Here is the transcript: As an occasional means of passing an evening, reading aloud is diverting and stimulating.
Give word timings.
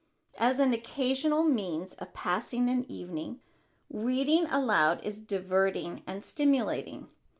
As 0.39 0.57
an 0.59 0.73
occasional 0.73 1.43
means 1.43 1.93
of 1.93 2.11
passing 2.15 2.69
an 2.71 2.89
evening, 2.91 3.39
reading 3.87 4.47
aloud 4.49 4.99
is 5.03 5.19
diverting 5.19 6.01
and 6.07 6.25
stimulating. 6.25 7.09